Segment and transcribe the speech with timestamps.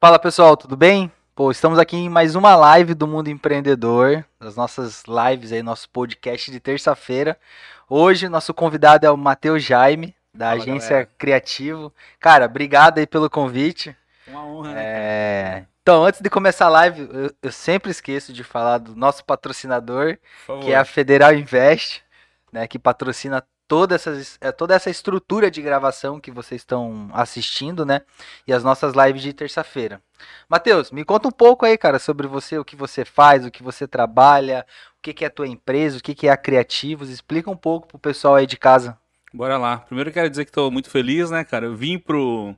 [0.00, 1.12] Fala pessoal, tudo bem?
[1.34, 5.90] Pô, estamos aqui em mais uma live do Mundo Empreendedor, das nossas lives aí, nosso
[5.90, 7.38] podcast de terça-feira.
[7.86, 11.10] Hoje, nosso convidado é o Matheus Jaime, da Fala, agência galera.
[11.18, 11.92] Criativo.
[12.18, 13.94] Cara, obrigado aí pelo convite.
[14.26, 14.82] Uma honra, né?
[14.82, 19.22] É, Então, antes de começar a live, eu, eu sempre esqueço de falar do nosso
[19.22, 20.16] patrocinador,
[20.62, 22.02] que é a Federal Invest,
[22.50, 27.86] né, que patrocina toda essa, é, toda essa estrutura de gravação que vocês estão assistindo,
[27.86, 28.00] né,
[28.44, 30.02] e as nossas lives de terça-feira.
[30.48, 33.62] Matheus, me conta um pouco aí, cara, sobre você, o que você faz, o que
[33.62, 34.66] você trabalha,
[34.98, 37.56] o que, que é a tua empresa, o que, que é a Criativos, explica um
[37.56, 38.98] pouco pro pessoal aí de casa.
[39.32, 39.78] Bora lá.
[39.78, 41.66] Primeiro quero dizer que tô muito feliz, né, cara?
[41.66, 42.52] Eu vim pro,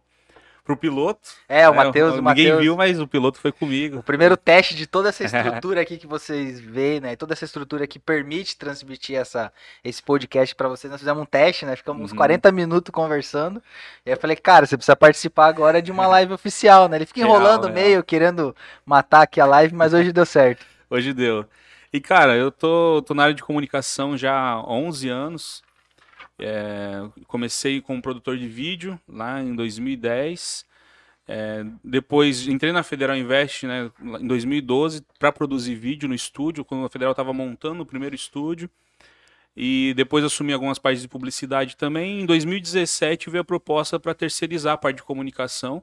[0.65, 1.29] pro piloto.
[1.48, 1.84] É, o né?
[1.84, 4.03] Matheus, o Ninguém Matheus, viu, mas o piloto foi o comigo.
[4.03, 7.98] primeiro teste de toda essa estrutura aqui que vocês veem, né, toda essa estrutura que
[7.98, 12.17] permite transmitir essa, esse podcast pra vocês, nós fizemos um teste, né, ficamos uns Uhum.
[12.17, 13.62] 40 minutos conversando,
[14.06, 17.06] e aí eu falei, cara, você precisa participar agora de uma live oficial, né, ele
[17.06, 17.75] fica Real, enrolando real.
[17.75, 18.55] meio, querendo
[18.87, 20.65] matar aqui a live, mas hoje deu certo.
[20.89, 21.44] Hoje deu.
[21.92, 25.62] E, cara, eu tô, tô na área de comunicação já há 11 anos.
[26.45, 30.67] É, comecei como produtor de vídeo lá em 2010.
[31.29, 33.91] É, depois entrei na Federal Invest né,
[34.21, 38.69] em 2012 para produzir vídeo no estúdio, quando a Federal estava montando o primeiro estúdio.
[39.57, 42.23] E depois assumi algumas partes de publicidade também.
[42.23, 45.83] Em 2017 veio a proposta para terceirizar a parte de comunicação.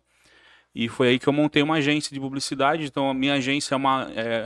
[0.73, 2.85] E foi aí que eu montei uma agência de publicidade.
[2.85, 4.45] Então, a minha agência é uma é,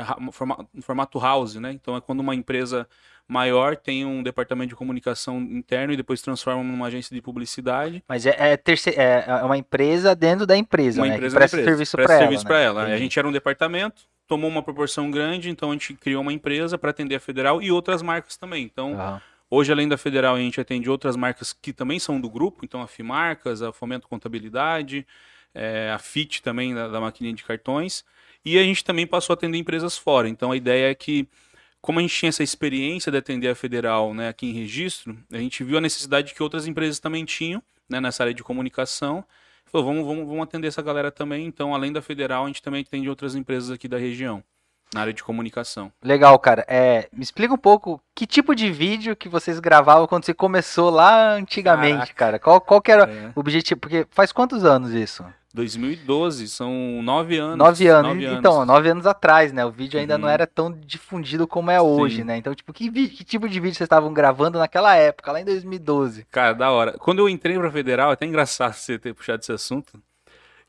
[0.81, 1.71] formato house, né?
[1.71, 2.87] Então, é quando uma empresa
[3.27, 8.03] maior tem um departamento de comunicação interno e depois transforma numa agência de publicidade.
[8.07, 11.39] Mas é, é, terce- é- é uma empresa dentro da empresa, Uma né, empresa que
[11.39, 12.63] presta empresa, serviço pra ela, serviço né?
[12.63, 12.81] ela.
[12.81, 12.99] A Entendi.
[13.03, 16.89] gente era um departamento, tomou uma proporção grande, então a gente criou uma empresa para
[16.91, 18.63] atender a Federal e outras marcas também.
[18.63, 19.21] Então.
[19.49, 22.81] Hoje, além da Federal, a gente atende outras marcas que também são do grupo, então
[22.81, 25.05] a Fimarcas, a Fomento Contabilidade,
[25.53, 28.03] eh, a FIT também, da, da maquininha de cartões,
[28.43, 30.27] e a gente também passou a atender empresas fora.
[30.27, 31.27] Então a ideia é que,
[31.83, 35.37] como a gente tinha essa experiência de atender a Federal né, aqui em registro, a
[35.37, 39.21] gente viu a necessidade que outras empresas também tinham né, nessa área de comunicação.
[39.65, 41.45] Falou, vamos, vamos, vamos atender essa galera também.
[41.45, 44.41] Então, além da Federal, a gente também atende outras empresas aqui da região,
[44.93, 45.91] na área de comunicação.
[46.01, 46.63] Legal, cara.
[46.69, 50.89] É, me explica um pouco que tipo de vídeo que vocês gravavam quando você começou
[50.89, 52.13] lá antigamente, Caraca.
[52.13, 52.39] cara.
[52.39, 53.31] Qual, qual que era É.
[53.35, 53.81] o objetivo?
[53.81, 55.25] Porque faz quantos anos isso?
[55.53, 57.57] 2012, são nove anos.
[57.57, 58.15] Nove anos.
[58.15, 59.63] nove Então, nove anos atrás, né?
[59.63, 60.33] O vídeo ainda não Uhum.
[60.33, 62.23] era tão difundido como é hoje, Sim.
[62.23, 62.37] né?
[62.37, 66.25] Então, tipo, que, que tipo de vídeo vocês estavam gravando naquela época, lá em 2012?
[66.31, 66.93] Cara, da hora.
[66.97, 70.01] Quando eu entrei pra Federal, é até engraçado você ter puxado esse assunto,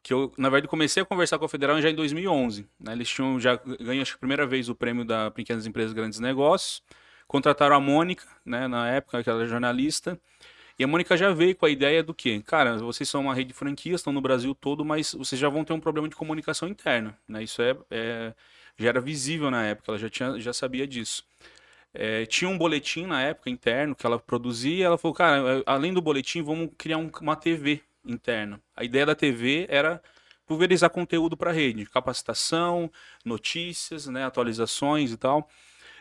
[0.03, 2.69] que eu, na verdade, comecei a conversar com a Federal já em 2011.
[2.79, 2.93] Né?
[2.93, 6.21] Eles tinham já ganho, acho que a primeira vez, o prêmio da Pequenas Empresas Grandes
[6.21, 6.83] Negócios.
[7.27, 10.19] Contrataram a Mônica, né, na época, que ela era jornalista.
[10.79, 12.43] E a Mônica já veio com a ideia do quê?
[12.45, 15.65] Cara, vocês são uma rede de franquias, estão no Brasil todo, mas vocês já vão
[15.65, 17.17] ter um problema de comunicação interna.
[17.29, 17.45] Né?
[17.45, 18.35] Isso é, é-
[18.77, 21.25] já era visível na época, ela já, tinha, já sabia disso.
[21.93, 24.77] É, tinha um boletim na época interno que ela produzia.
[24.79, 28.61] e Ela falou, cara, além do boletim, vamos criar um- uma TV interna.
[28.77, 30.03] A ideia da TV era
[30.47, 32.91] pulverizar conteúdo para a rede, capacitação,
[33.25, 35.49] notícias, né, atualizações e tal.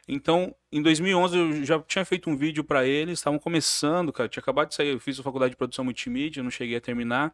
[0.08, 4.42] Então, em 2011 eu já tinha feito um vídeo para eles, estavam começando, cara, tinha
[4.42, 7.34] acabado de sair, eu fiz a faculdade de produção multimídia, não cheguei a terminar,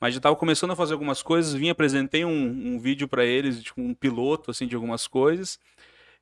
[0.00, 3.62] mas já estava começando a fazer algumas coisas, vim, apresentei um, um vídeo para eles,
[3.62, 5.58] tipo, um piloto, assim, de algumas coisas,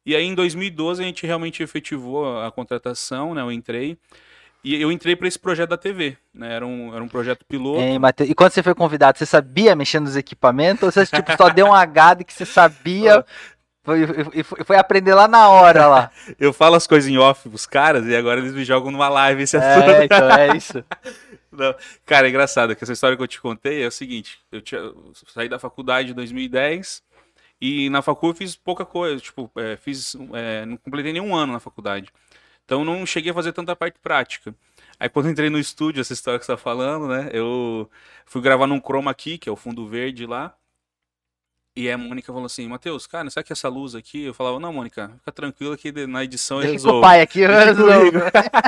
[0.05, 3.97] e aí em 2012 a gente realmente efetivou a, a contratação, né, eu entrei,
[4.65, 7.79] e eu entrei para esse projeto da TV, né, era um, era um projeto piloto,
[7.81, 8.29] Hein, Matheus?
[8.29, 10.83] E quando você foi convidado, você sabia mexer nos equipamentos?
[10.83, 13.25] Ou você tipo, só deu um H de que você sabia
[13.97, 16.11] foi- foi, foi aprender lá na hora lá?
[16.39, 19.43] eu falo as coisas em off pros caras, e agora eles me jogam numa live
[19.43, 19.91] esse assunto.
[19.91, 20.85] É, então, é isso.
[21.51, 21.75] Não.
[22.07, 24.81] Cara, é engraçado que essa história que eu te contei é o seguinte: eu, tinha,
[24.81, 27.03] eu saí da faculdade em 2010
[27.61, 31.53] e na faculdade eu fiz pouca coisa, tipo, é, fiz, é, não completei nenhum ano
[31.53, 32.09] na faculdade.
[32.65, 34.55] Então não cheguei a fazer tanta parte prática.
[35.01, 37.31] Aí quando eu entrei no estúdio, essa história que você tá falando, né?
[37.33, 37.91] Eu
[38.27, 40.53] fui gravar num chroma key, que é o fundo verde lá.
[41.79, 44.25] E a Mônica falou assim, Matheus, cara, sabe que essa luz aqui?
[44.25, 47.01] Eu falava, não, Mônica, fica tranquila que na edição eu Deixa resolvo.
[47.03, 48.19] pai aqui, eu resolvo.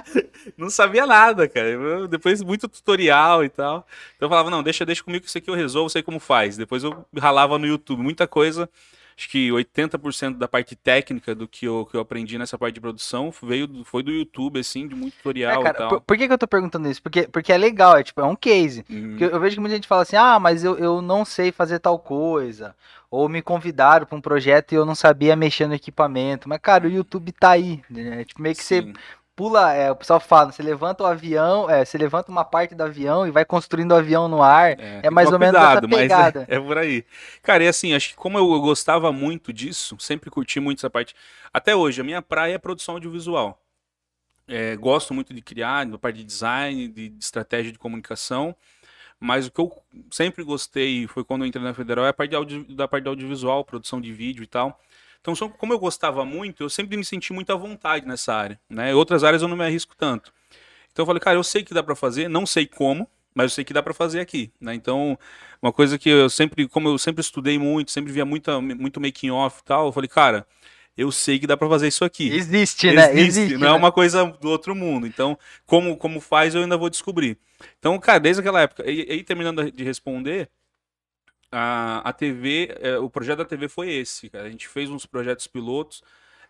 [0.56, 1.66] não sabia nada, cara.
[1.68, 3.84] Eu- depois muito tutorial e tal.
[4.14, 6.56] Então eu falava, não, deixa, deixa comigo que isso aqui eu resolvo, sei como faz.
[6.56, 8.70] Depois eu ralava no YouTube, muita coisa.
[9.20, 12.80] Acho que 80% da parte técnica do que eu, que eu aprendi nessa parte de
[12.80, 15.88] produção veio do- foi do YouTube, assim, de muito É, tutorial cara, e tal.
[15.88, 17.02] por, por que, que eu tô perguntando isso?
[17.02, 18.84] Porque, porque é legal, é tipo, é um case.
[18.88, 21.24] Hum, Porque eu, eu vejo que muita gente fala assim, ah, mas eu, eu não
[21.24, 22.74] sei fazer tal coisa.
[23.10, 26.48] Ou me convidaram pra um projeto e eu não sabia mexer no equipamento.
[26.48, 27.82] Mas, cara, o YouTube tá aí.
[27.90, 28.24] Né?
[28.24, 28.92] Tipo, meio que você sim.
[29.40, 32.82] Pula, é, o pessoal fala, você levanta o avião, é, você levanta uma parte do
[32.82, 34.78] avião e vai construindo o avião no ar.
[34.78, 36.46] É, é mais ou menos cuidado, essa pegada.
[36.46, 37.06] É, é, por aí.
[37.42, 41.16] Cara, e assim, acho que como eu, gostava muito disso, sempre curti muito essa parte.
[41.54, 43.58] Até hoje, a minha praia é produção audiovisual.
[44.46, 48.54] É, gosto muito de criar, da parte de design, de, de, estratégia de comunicação.
[49.18, 49.72] Mas o que eu
[50.10, 53.08] sempre gostei foi quando eu entrei na Federal é a parte audio, da parte de
[53.08, 54.78] audiovisual, produção de vídeo e tal.
[55.20, 58.60] Então, como eu gostava muito, eu sempre me senti muito à vontade nessa área.
[58.68, 58.94] Né?
[58.94, 60.32] Outras áreas eu não me arrisco tanto.
[60.92, 63.50] Então eu falei, cara, eu sei que dá para fazer, não sei como, mas eu
[63.50, 64.74] sei que dá para fazer aqui, né?
[64.74, 65.16] Então,
[65.62, 69.30] uma coisa que eu sempre, como eu sempre estudei muito, sempre via muita, muito making
[69.30, 70.44] off e tal, eu falei, cara,
[70.96, 72.28] eu sei que dá para fazer isso aqui.
[72.28, 73.12] Existe, né?
[73.12, 73.76] Existe, Existe não é né?
[73.76, 75.06] é uma coisa do outro mundo.
[75.06, 77.38] Então, como como faz, eu ainda vou descobrir.
[77.78, 80.50] Então, cara, desde aquela época, e aí terminando de responder,
[81.50, 84.46] a, a TV, é, o projeto da TV foi esse, cara.
[84.46, 86.02] A gente fez uns projetos pilotos.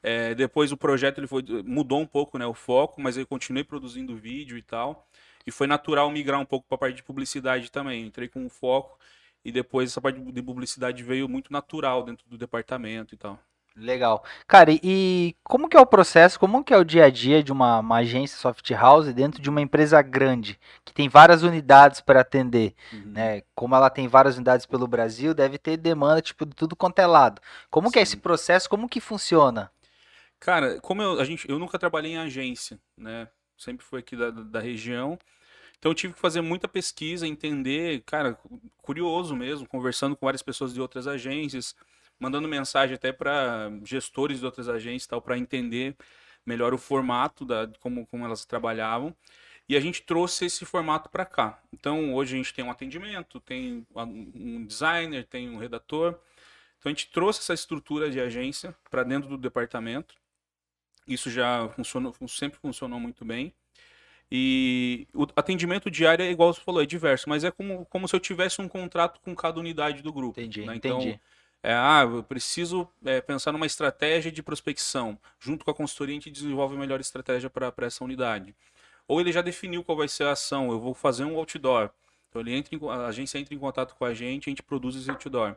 [0.03, 3.65] É, depois o projeto ele foi, mudou um pouco né, o foco, mas eu continuei
[3.65, 5.07] produzindo vídeo e tal.
[5.47, 8.07] E foi natural migrar um pouco para a parte de publicidade também.
[8.07, 8.99] Entrei com um foco
[9.45, 13.39] e depois essa parte de publicidade veio muito natural dentro do departamento e tal.
[13.81, 14.23] Legal.
[14.47, 17.51] Cara, e como que é o processo, como que é o dia a dia de
[17.51, 22.21] uma, uma agência soft house dentro de uma empresa grande, que tem várias unidades para
[22.21, 23.13] atender, uhum.
[23.13, 23.43] né?
[23.55, 27.07] Como ela tem várias unidades pelo Brasil, deve ter demanda, tipo, de tudo quanto é
[27.07, 27.41] lado.
[27.71, 27.93] Como Sim.
[27.95, 29.71] que é esse processo, como que funciona?
[30.39, 33.29] Cara, como eu, a gente, eu nunca trabalhei em agência, né?
[33.57, 35.19] Sempre fui aqui da, da região,
[35.79, 38.39] então eu tive que fazer muita pesquisa, entender, cara,
[38.83, 41.75] curioso mesmo, conversando com várias pessoas de outras agências,
[42.21, 45.97] mandando mensagem até para gestores de outras agências tal para entender
[46.45, 49.17] melhor o formato da como, como elas trabalhavam.
[49.69, 51.63] E a gente trouxe esse formato para cá.
[51.73, 56.19] Então, hoje a gente tem um atendimento, tem um designer, tem um redator.
[56.79, 60.17] Então, a gente trouxe essa estrutura de agência para dentro do departamento.
[61.07, 63.55] Isso já funcionou, sempre funcionou muito bem.
[64.33, 68.15] E o atendimento diário é igual você falou, é diverso, mas é como, como se
[68.15, 70.41] eu tivesse um contrato com cada unidade do grupo.
[70.41, 70.77] Entendi, né?
[70.77, 71.21] então, entendi.
[71.63, 75.19] É, ah, eu preciso é, pensar numa estratégia de prospecção.
[75.39, 78.55] Junto com a consultoria, a gente desenvolve a melhor estratégia para essa unidade.
[79.07, 81.91] Ou ele já definiu qual vai ser a ação, eu vou fazer um outdoor.
[82.29, 84.97] Então ele entra em, a agência entra em contato com a gente, a gente produz
[84.97, 85.57] esse outdoor.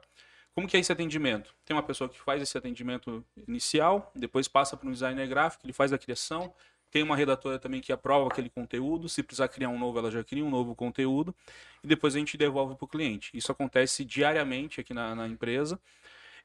[0.53, 1.55] Como que é esse atendimento?
[1.65, 5.73] Tem uma pessoa que faz esse atendimento inicial, depois passa para um designer gráfico, ele
[5.73, 6.53] faz a criação,
[6.93, 9.09] tem uma redatora também que aprova aquele conteúdo.
[9.09, 11.33] Se precisar criar um novo, ela já cria um novo conteúdo.
[11.83, 13.31] E depois a gente devolve para o cliente.
[13.33, 15.79] Isso acontece diariamente aqui na, na, empresa.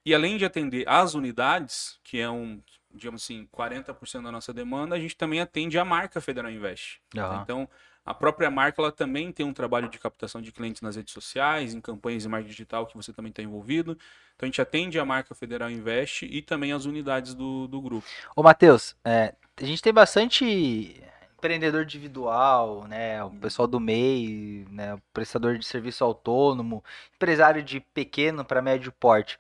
[0.06, 4.96] E além de atender as unidades, que é um, digamos assim, 40% da nossa demanda,
[4.96, 6.98] a gente também atende a marca Federal Invest.
[7.14, 7.42] Uhum.
[7.42, 7.68] Então,
[8.08, 11.74] a própria marca ela também tem um trabalho de captação de clientes nas redes sociais,
[11.74, 13.98] em campanhas de marketing digital que você também está envolvido.
[14.34, 18.06] Então a gente atende a marca Federal Invest e também as unidades do, do grupo.
[18.34, 21.02] Ô Matheus, é, a gente tem bastante
[21.36, 26.82] empreendedor individual, né, o pessoal do MEI, né, o prestador de serviço autônomo,
[27.14, 29.38] empresário de pequeno para médio porte.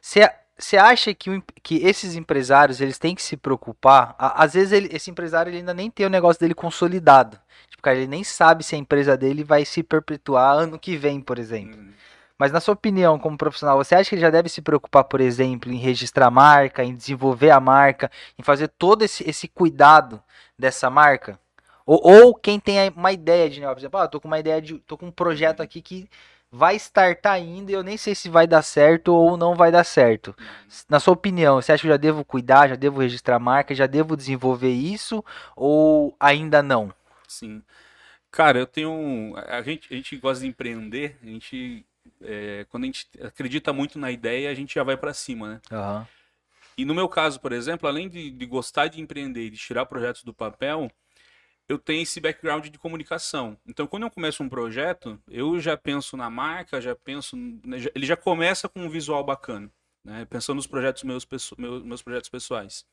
[0.00, 0.28] Você
[0.76, 4.14] acha que, que esses empresários eles têm que se preocupar?
[4.18, 7.38] Às vezes ele, esse empresário ele ainda nem tem o negócio dele consolidado.
[7.70, 11.20] Tipo, cara, ele nem sabe se a empresa dele vai se perpetuar ano que vem,
[11.20, 11.80] por exemplo.
[11.80, 11.92] Hum.
[12.38, 15.20] Mas na sua opinião, como profissional, você acha que ele já deve se preocupar, por
[15.20, 20.22] exemplo, em registrar a marca, em desenvolver a marca, em fazer todo esse, esse cuidado
[20.56, 21.38] dessa marca?
[21.84, 24.62] Ou, ou quem tem uma ideia de negócio, por exemplo, ah, tô com uma ideia
[24.62, 24.78] de.
[24.80, 26.08] tô com um projeto aqui que
[26.50, 29.84] vai startar ainda e eu nem sei se vai dar certo ou não vai dar
[29.84, 30.34] certo.
[30.88, 33.74] Na sua opinião, você acha que eu já devo cuidar, já devo registrar a marca,
[33.74, 35.24] já devo desenvolver isso
[35.54, 36.92] ou ainda não?
[37.26, 37.62] Sim.
[38.30, 39.34] Cara, eu tenho.
[39.46, 41.84] A gente, a gente gosta de empreender, a gente
[42.22, 45.60] é, quando a gente acredita muito na ideia, a gente já vai para cima, né?
[45.70, 46.06] Uhum.
[46.76, 49.86] E no meu caso, por exemplo, além de, de gostar de empreender e de tirar
[49.86, 50.90] projetos do papel,
[51.68, 53.58] eu tenho esse background de comunicação.
[53.66, 57.36] Então, quando eu começo um projeto, eu já penso na marca, já penso.
[57.36, 59.70] Né, ele já começa com um visual bacana,
[60.02, 60.24] né?
[60.24, 61.26] Pensando nos projetos meus,
[61.58, 62.86] meus, projetos pessoais.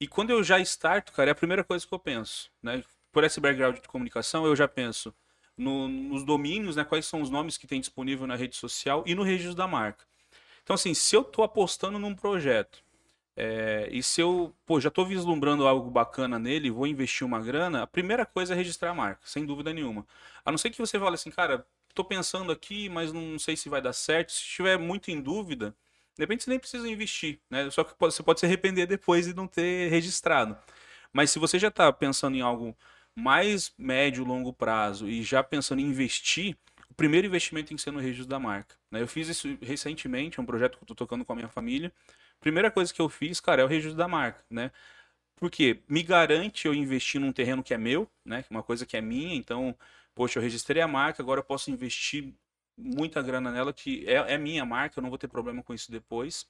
[0.00, 2.82] E quando eu já starto, cara, é a primeira coisa que eu penso, né?
[3.12, 5.14] Por esse background de comunicação, eu já penso
[5.56, 9.14] no, nos domínios, né, quais são os nomes que tem disponível na rede social e
[9.14, 10.04] no registro da marca.
[10.64, 12.83] Então, assim, se eu estou apostando num projeto
[13.36, 17.82] é, e se eu pô, já estou vislumbrando algo bacana nele, vou investir uma grana,
[17.82, 20.06] a primeira coisa é registrar a marca, sem dúvida nenhuma.
[20.44, 23.68] A não ser que você fale assim, cara, estou pensando aqui, mas não sei se
[23.68, 24.32] vai dar certo.
[24.32, 25.74] Se estiver muito em dúvida,
[26.16, 27.68] de repente você nem precisa investir, né?
[27.70, 30.56] Só que você pode se arrepender depois de não ter registrado.
[31.12, 32.76] Mas se você já está pensando em algo
[33.14, 36.56] mais médio, longo prazo e já pensando em investir,
[36.90, 38.76] o primeiro investimento tem que ser no registro da marca.
[38.90, 39.02] Né?
[39.02, 41.92] Eu fiz isso recentemente, é um projeto que eu estou tocando com a minha família.
[42.40, 44.70] Primeira coisa que eu fiz, cara, é o registro da marca, né?
[45.36, 48.44] porque me garante eu investir num terreno que é meu, né?
[48.50, 49.76] Uma coisa que é minha, então,
[50.14, 52.32] poxa, eu registrei a marca, agora eu posso investir
[52.76, 55.90] muita grana nela, que é, é minha marca, eu não vou ter problema com isso
[55.90, 56.46] depois.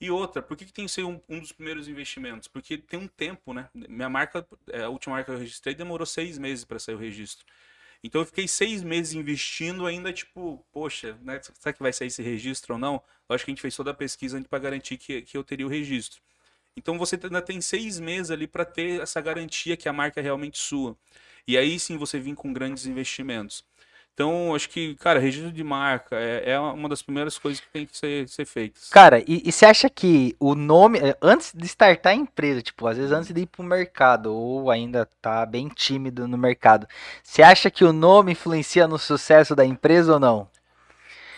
[0.00, 2.46] E outra, por que, que tem que ser um, um, dos primeiros investimentos?
[2.46, 3.68] Porque tem um tempo, né?
[3.74, 6.98] Minha marca, é, a última marca que eu registrei, demorou seis meses para sair o
[6.98, 7.44] registro.
[8.02, 12.22] Então eu fiquei seis meses investindo ainda, tipo, poxa, né, será que vai sair esse
[12.22, 13.02] registro ou não?
[13.28, 15.66] Eu acho que a gente fez toda a pesquisa para garantir que, que eu teria
[15.66, 16.20] o registro.
[16.76, 20.22] Então você ainda tem seis meses ali para ter essa garantia que a marca é
[20.22, 20.96] realmente sua.
[21.46, 23.64] E aí sim você vir com grandes investimentos.
[24.18, 27.86] Então, acho que, cara, registro de marca é, é uma das primeiras coisas que tem
[27.86, 28.88] que ser, ser feitas.
[28.88, 32.96] Cara, e, você acha que o nome, é, antes de startar a empresa, tipo, às
[32.96, 36.88] vezes antes de ir pro mercado, ou ainda tá bem tímido no mercado,
[37.22, 40.48] você acha que o nome influencia no sucesso da empresa ou não?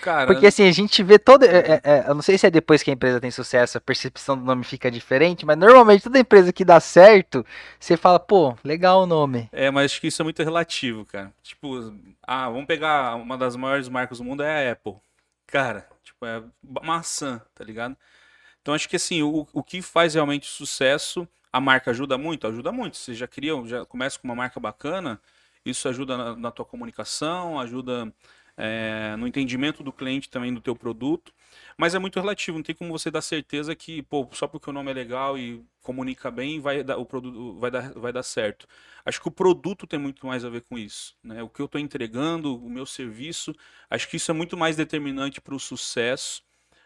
[0.01, 1.47] Cara, Porque assim, a gente vê toda.
[1.47, 3.81] É, é, é, eu não sei se é depois que a empresa tem sucesso, a
[3.81, 7.45] percepção do nome fica diferente, mas normalmente toda empresa que dá certo,
[7.79, 9.49] você fala, pô, legal o nome.
[9.53, 11.33] É, mas acho que isso é muito relativo, cara.
[11.43, 11.93] Tipo,
[12.27, 14.95] ah, vamos pegar uma das maiores marcas do mundo é a Apple.
[15.47, 16.43] Cara, tipo, é
[16.83, 17.97] maçã, tá ligado?
[18.63, 22.47] Então acho que assim, o, o que faz realmente sucesso, a marca ajuda muito?
[22.47, 22.97] Ajuda muito.
[22.97, 25.21] Você já cria, já começa com uma marca bacana,
[25.65, 28.13] isso ajuda na, na tua comunicação, ajuda
[28.61, 31.33] é, no entendimento do cliente também do teu produto,
[31.79, 34.73] mas é muito relativo, não tem como você dar certeza que, pô, só porque o
[34.73, 38.67] nome é legal e comunica bem, vai dar, o produto vai dar, vai dar certo.
[39.05, 41.43] Acho que o produto tem muito mais a ver com isso, né?
[41.43, 43.55] O que eu estou entregando, o meu serviço,
[43.89, 46.43] acho que isso é muito mais determinante para o sucesso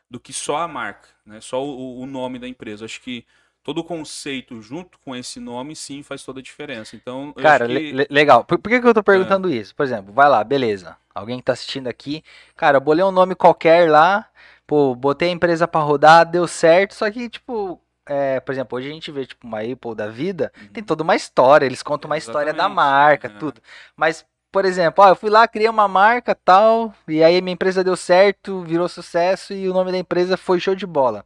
[0.08, 1.40] do que só a marca, né?
[1.40, 2.84] Só o, o nome da empresa.
[2.84, 3.26] Acho que
[3.64, 6.94] todo o conceito junto com esse nome sim faz toda a diferença.
[6.94, 7.72] Então, cara, que...
[7.72, 8.44] le legal.
[8.44, 9.54] Por, por, que, que eu tô perguntando é.
[9.54, 9.74] isso?
[9.74, 10.96] Por exemplo, vai lá, beleza.
[11.14, 12.22] Alguém que tá assistindo aqui,
[12.56, 14.26] cara, eu bolei um nome qualquer lá,
[14.66, 18.90] pô, botei a empresa para rodar, deu certo, só que tipo, é, por exemplo, hoje
[18.90, 20.68] a gente vê tipo uma Apple da vida, uhum.
[20.68, 22.48] tem toda uma história, eles contam uma Exatamente.
[22.48, 23.30] história da marca, é.
[23.30, 23.60] tudo.
[23.96, 27.82] Mas por exemplo, ó, eu fui lá, criei uma marca tal, e aí minha empresa
[27.82, 31.24] deu certo, virou sucesso e o nome da empresa foi show de bola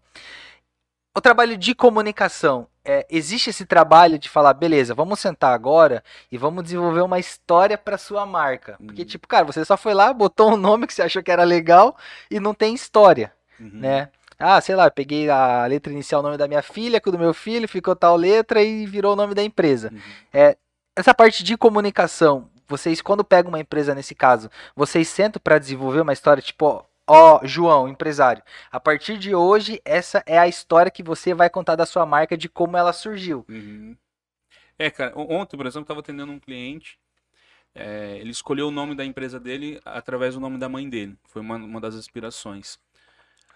[1.19, 2.67] o trabalho de comunicação.
[2.85, 7.77] É, existe esse trabalho de falar, beleza, vamos sentar agora e vamos desenvolver uma história
[7.77, 8.77] para sua marca.
[8.79, 9.09] Porque, uhum.
[9.09, 11.97] tipo, cara, você só foi lá, botou um nome que você achou que era legal
[12.31, 13.71] e não tem história, uhum.
[13.75, 14.09] né?
[14.39, 17.19] Ah, sei lá, peguei a letra inicial, o nome da minha filha, com o do
[17.19, 19.91] meu filho, ficou tal letra e virou o nome da empresa.
[19.93, 20.01] Uhum.
[20.33, 20.57] É,
[20.97, 26.01] essa parte de comunicação, vocês, quando pegam uma empresa nesse caso, vocês sentam para desenvolver
[26.01, 30.91] uma história, tipo, Ó, oh, João, empresário, a partir de hoje, essa é a história
[30.91, 33.45] que você vai contar da sua marca, de como ela surgiu.
[33.49, 33.97] Uhum.
[34.79, 36.99] É, cara, ontem, por exemplo, estava atendendo um cliente,
[37.75, 41.43] é, ele escolheu o nome da empresa dele através do nome da mãe dele, foi
[41.43, 42.79] uma, uma das inspirações.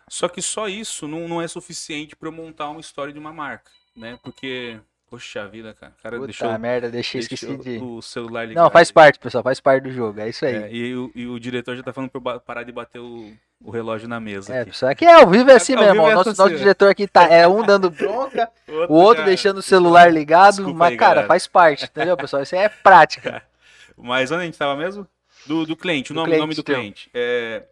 [0.09, 3.33] Só que só isso não, não é suficiente para eu montar uma história de uma
[3.33, 4.19] marca, né?
[4.23, 4.81] Porque
[5.13, 5.93] Poxa vida, cara.
[6.03, 7.77] cara Puta deixou, merda, deixei esqueci de...
[7.77, 8.65] o celular ligado.
[8.65, 10.55] Não, faz parte, pessoal, faz parte do jogo, é isso aí.
[10.55, 13.31] É, e, o, e, o, diretor já tá falando pra eu parar de bater o,
[13.63, 14.55] o relógio na mesa.
[14.55, 14.71] É, aqui.
[14.71, 16.01] pessoal, aqui é ao vivo é assim mesmo.
[16.01, 19.27] É nosso, nosso diretor aqui tá, é um dando bronca, outro o outro já...
[19.27, 21.29] deixando o celular ligado, Desculpa mas, aí, cara, galera.
[21.29, 22.43] faz parte, entendeu, pessoal?
[22.43, 23.43] Isso aí é prática.
[23.99, 25.07] mas onde a gente tava mesmo?
[25.45, 27.11] Do, do cliente, o nome, cliente, nome do cliente.
[27.13, 27.65] É...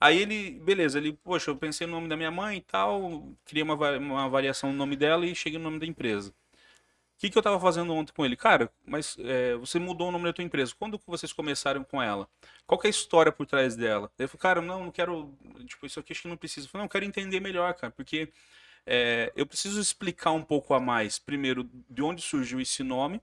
[0.00, 3.64] Aí ele, beleza, ele, poxa, eu pensei no nome da minha mãe e tal, criei
[3.64, 6.32] uma, uma variação no nome dela e cheguei no nome da empresa.
[7.16, 8.36] O que, que eu estava fazendo ontem com ele?
[8.36, 10.74] Cara, mas é, você mudou o nome da tua empresa.
[10.78, 12.28] Quando que vocês começaram com ela?
[12.66, 14.12] Qual é a história por trás dela?
[14.18, 15.34] Ele falou, cara, não, não quero.
[15.66, 16.66] Tipo, isso aqui acho que não precisa.
[16.66, 18.30] Eu falei, não, eu quero entender melhor, cara, porque
[18.84, 23.20] é, eu preciso explicar um pouco a mais, primeiro, de onde surgiu esse nome.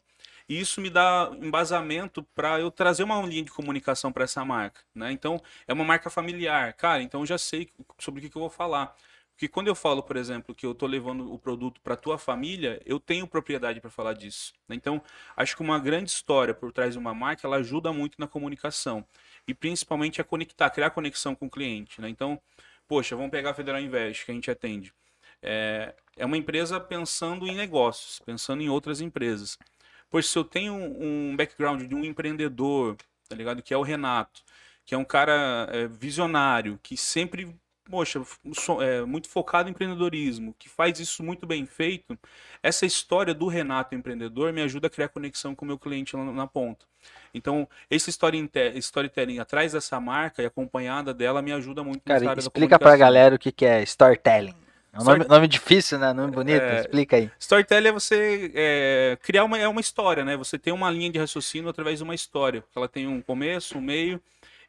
[0.49, 4.81] E isso me dá embasamento para eu trazer uma linha de comunicação para essa marca.
[4.93, 5.11] Né?
[5.11, 6.73] Então, é uma marca familiar.
[6.73, 7.69] Cara, então eu já sei
[7.99, 8.95] sobre o que, que eu vou falar.
[9.33, 12.79] Porque quando eu falo, por exemplo, que eu estou levando o produto para tua família,
[12.85, 14.53] eu tenho propriedade para falar disso.
[14.67, 14.75] Né?
[14.75, 15.01] Então,
[15.35, 19.05] acho que uma grande história por trás de uma marca, ela ajuda muito na comunicação.
[19.47, 21.99] E principalmente a conectar, criar conexão com o cliente.
[21.99, 22.09] Né?
[22.09, 22.39] Então,
[22.87, 24.93] poxa, vamos pegar a Federal Invest, que a gente atende.
[25.41, 29.57] É, é uma empresa pensando em negócios, pensando em outras empresas.
[30.09, 32.95] Pois se eu tenho um background de um empreendedor,
[33.27, 33.63] tá ligado?
[33.63, 34.43] Que é o Renato,
[34.85, 37.55] que é um cara é, visionário, que sempre
[37.89, 38.21] poxa,
[38.81, 42.17] é, muito focado em empreendedorismo, que faz isso muito bem feito,
[42.61, 46.23] essa história do Renato empreendedor me ajuda a criar conexão com o meu cliente lá
[46.23, 46.85] na ponta.
[47.33, 52.79] Então, esse storytelling atrás dessa marca e acompanhada dela me ajuda muito Cara, nessa explica
[52.79, 54.55] pra galera o que, que é storytelling.
[54.93, 56.13] É um nome, nome, difícil, né?
[56.13, 56.61] Nome bonito.
[56.61, 57.31] É, Explica aí.
[57.39, 60.37] Storytelling é você é, criar uma, é uma história, né?
[60.37, 62.63] Você tem uma linha de raciocínio através de uma história.
[62.75, 64.21] Ela tem um começo, um meio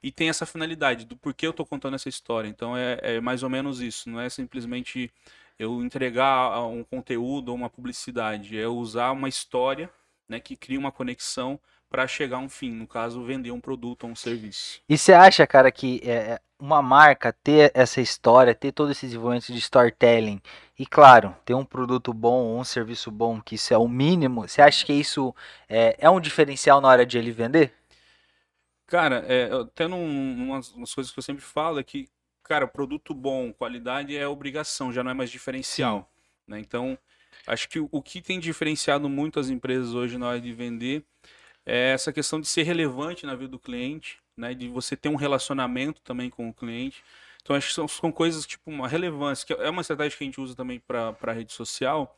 [0.04, 2.46] e tem essa finalidade do porquê eu estou contando essa história.
[2.46, 5.10] Então é, é, mais ou menos isso, não é simplesmente
[5.58, 9.88] eu entregar um conteúdo ou uma publicidade, é usar uma história
[10.28, 11.58] né, que cria uma conexão
[11.88, 14.82] para chegar a um fim, no caso, vender um produto ou um serviço.
[14.86, 19.52] E você acha, cara, que é, uma marca ter essa história, ter todo esse desenvolvimento
[19.52, 20.40] de storytelling
[20.78, 24.60] e, claro, ter um produto bom, um serviço bom, que isso é o mínimo, você
[24.60, 25.34] acha que isso
[25.68, 27.72] é, é um diferencial na hora de ele vender?
[28.86, 32.08] Cara, é, até num, umas, umas coisas que eu sempre falo é que,
[32.42, 36.10] cara, produto bom, qualidade é obrigação, já não é mais diferencial.
[36.46, 36.60] Né?
[36.60, 36.98] Então,
[37.46, 41.04] acho que o, o que tem diferenciado muito as empresas hoje na hora de vender
[41.66, 44.54] é essa questão de ser relevante na vida do cliente, né?
[44.54, 47.02] De você ter um relacionamento também com o cliente.
[47.42, 50.26] Então, acho que são, são coisas tipo uma relevância, que é uma estratégia que a
[50.26, 52.16] gente usa também para a rede social.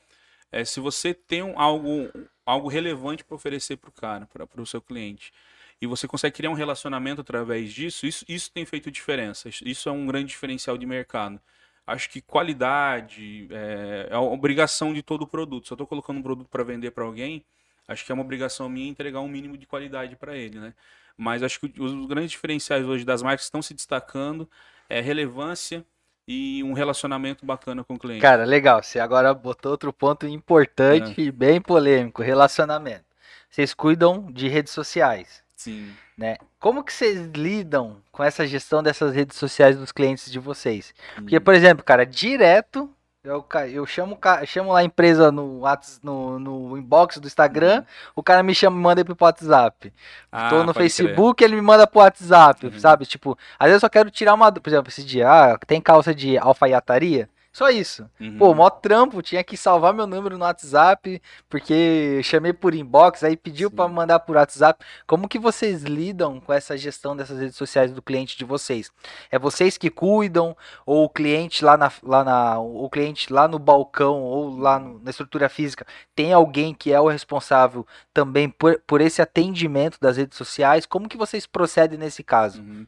[0.53, 2.11] É se você tem um, algo,
[2.45, 5.33] algo relevante para oferecer para o cara, para o seu cliente,
[5.81, 9.49] e você consegue criar um relacionamento através disso, isso, isso tem feito diferença.
[9.63, 11.41] Isso é um grande diferencial de mercado.
[11.87, 15.67] Acho que qualidade é, é a obrigação de todo produto.
[15.67, 17.45] Se eu estou colocando um produto para vender para alguém,
[17.87, 20.75] acho que é uma obrigação minha entregar um mínimo de qualidade para ele, né?
[21.17, 24.49] Mas acho que os grandes diferenciais hoje das marcas estão se destacando
[24.89, 25.85] é relevância
[26.27, 28.21] e um relacionamento bacana com o cliente.
[28.21, 28.83] Cara, legal.
[28.83, 31.25] Você agora botou outro ponto importante é.
[31.25, 33.05] e bem polêmico, relacionamento.
[33.49, 35.46] Vocês cuidam de redes sociais.
[35.57, 35.91] Sim.
[36.17, 36.37] Né?
[36.61, 40.95] Como que vocês lidam com essa gestão dessas redes sociais dos clientes de vocês?
[41.15, 41.41] Porque, hum.
[41.41, 42.91] por exemplo, cara, direto
[43.27, 45.61] eu, eu chamo, chamo lá a empresa no,
[46.01, 47.85] no, no inbox do Instagram, uhum.
[48.15, 49.93] o cara me chama e manda pro WhatsApp.
[50.31, 51.51] Ah, Tô no Facebook, crer.
[51.51, 52.79] ele me manda pro WhatsApp, uhum.
[52.79, 53.05] sabe?
[53.05, 54.53] Tipo, às vezes eu só quero tirar uma.
[54.53, 57.29] Por exemplo, esse dia, ah, tem calça de alfaiataria.
[57.57, 58.07] Só isso.
[58.21, 58.37] Uhum.
[58.37, 63.35] Pô, mó trampo, tinha que salvar meu número no WhatsApp, porque chamei por inbox, aí
[63.35, 64.85] pediu para mandar por WhatsApp.
[65.07, 68.93] Como que vocês lidam com essa gestão dessas redes sociais do cliente de vocês?
[69.31, 73.59] É vocês que cuidam ou o cliente lá na, lá na o cliente lá no
[73.59, 78.79] balcão ou lá no, na estrutura física tem alguém que é o responsável também por,
[78.87, 80.85] por esse atendimento das redes sociais?
[80.85, 82.61] Como que vocês procedem nesse caso?
[82.61, 82.87] Uhum.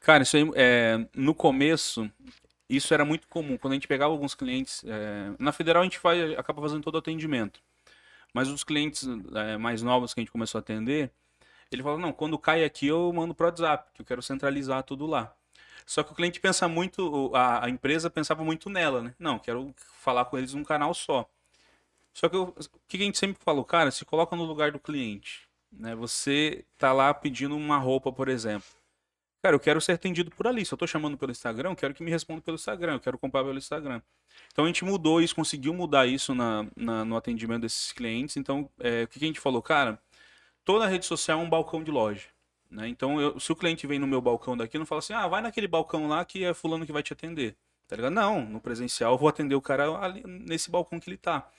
[0.00, 2.10] Cara, isso aí, é, no começo
[2.68, 3.56] isso era muito comum.
[3.56, 6.96] Quando a gente pegava alguns clientes, é, na federal a gente faz, acaba fazendo todo
[6.96, 7.60] o atendimento.
[8.32, 11.10] Mas os clientes é, mais novos que a gente começou a atender,
[11.72, 15.06] ele falou: não, quando cai aqui eu mando pro WhatsApp, que eu quero centralizar tudo
[15.06, 15.34] lá.
[15.86, 19.14] Só que o cliente pensa muito, a, a empresa pensava muito nela, né?
[19.18, 21.26] Não, quero falar com eles num canal só.
[22.12, 24.78] Só que eu, o que a gente sempre falou, cara, se coloca no lugar do
[24.78, 25.48] cliente.
[25.72, 25.94] Né?
[25.94, 28.68] Você tá lá pedindo uma roupa, por exemplo.
[29.42, 30.64] Cara, eu quero ser atendido por ali.
[30.64, 33.18] Se eu estou chamando pelo Instagram, eu quero que me responda pelo Instagram, eu quero
[33.18, 34.02] comprar pelo Instagram.
[34.52, 38.36] Então a gente mudou isso, conseguiu mudar isso na, na no atendimento desses clientes.
[38.36, 40.00] Então, é, o que a gente falou, cara?
[40.64, 42.26] Toda rede social é um balcão de loja.
[42.70, 42.88] Né?
[42.88, 45.40] Então, eu, se o cliente vem no meu balcão daqui, não fala assim, ah, vai
[45.40, 47.56] naquele balcão lá que é fulano que vai te atender.
[47.86, 48.12] Tá ligado?
[48.12, 51.50] Não, no presencial eu vou atender o cara ali, nesse balcão que ele tá.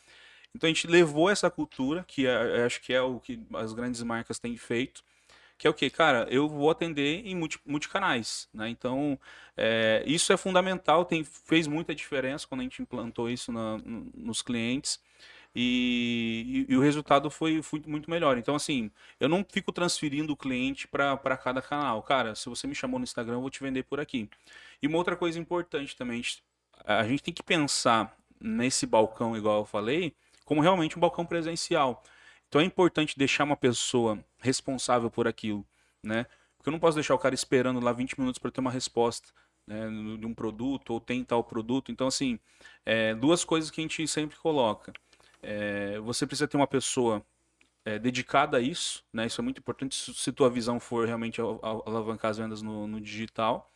[0.55, 4.01] Então a gente levou essa cultura, que é, acho que é o que as grandes
[4.03, 5.03] marcas têm feito,
[5.59, 8.69] que é o que, cara, eu vou atender em multi, multicanais, né?
[8.69, 9.19] Então,
[9.57, 13.77] é, isso é fundamental, tem, fez muita diferença quando a gente implantou isso na,
[14.15, 15.01] nos clientes.
[15.53, 18.37] E, e, e, o resultado foi, foi, muito melhor.
[18.37, 22.01] Então, assim, eu não fico transferindo o cliente para cada canal.
[22.03, 24.29] Cara, se você me chamou no Instagram, eu vou te vender por aqui.
[24.81, 26.21] E uma outra coisa importante também,
[26.85, 32.01] a gente tem que pensar nesse balcão, igual eu falei, como realmente um balcão presencial.
[32.49, 35.65] Então é importante deixar uma pessoa responsável por aquilo,
[36.03, 36.25] né?
[36.57, 39.29] Porque eu não posso deixar o cara esperando lá 20 minutos para ter uma resposta
[39.65, 41.91] né, de um produto ou tem tal produto.
[41.91, 42.39] Então, assim,
[42.85, 44.91] é, duas coisas que a gente sempre coloca.
[45.41, 47.23] É, você precisa ter uma pessoa
[47.85, 49.27] é, dedicada a isso, né?
[49.27, 53.71] Isso é muito importante se tua visão for realmente alavancar as vendas no, no digital.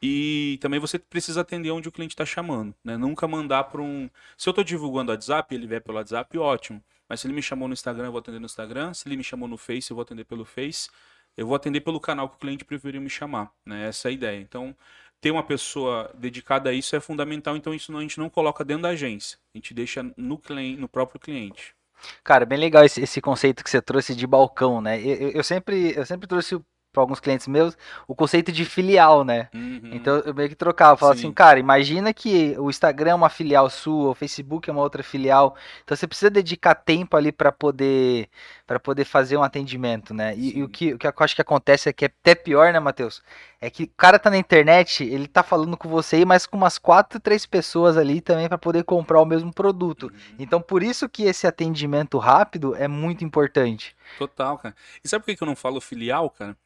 [0.00, 2.96] E também você precisa atender onde o cliente está chamando, né?
[2.96, 4.08] Nunca mandar para um.
[4.36, 6.82] Se eu estou divulgando WhatsApp, ele vier pelo WhatsApp, ótimo.
[7.08, 8.92] Mas se ele me chamou no Instagram, eu vou atender no Instagram.
[8.94, 10.88] Se ele me chamou no Face, eu vou atender pelo Face.
[11.36, 13.52] Eu vou atender pelo canal que o cliente preferiu me chamar.
[13.64, 13.88] Né?
[13.88, 14.40] Essa é a ideia.
[14.40, 14.74] Então,
[15.20, 17.56] ter uma pessoa dedicada a isso é fundamental.
[17.56, 19.38] Então, isso a gente não coloca dentro da agência.
[19.54, 21.74] A gente deixa no, cliente, no próprio cliente.
[22.22, 25.00] Cara, bem legal esse, esse conceito que você trouxe de balcão, né?
[25.00, 26.60] Eu, eu, sempre, eu sempre trouxe
[26.96, 27.76] para alguns clientes meus,
[28.08, 29.50] o conceito de filial, né?
[29.54, 29.90] Uhum.
[29.92, 33.68] Então eu meio que trocava, falava assim, cara, imagina que o Instagram é uma filial
[33.68, 35.54] sua, o Facebook é uma outra filial,
[35.84, 38.30] então você precisa dedicar tempo ali para poder
[38.66, 40.34] para poder fazer um atendimento, né?
[40.36, 42.72] E, e, o, que, o que eu acho que acontece é que é até pior,
[42.72, 43.22] né, Matheus?
[43.60, 46.76] É que o cara tá na internet, ele tá falando com você, mas com umas
[46.76, 50.04] quatro, três pessoas ali também para poder comprar o mesmo produto.
[50.04, 50.36] Uhum.
[50.38, 53.94] Então por isso que esse atendimento rápido é muito importante.
[54.18, 54.74] Total, cara.
[55.04, 56.56] E sabe por que eu não falo filial, cara?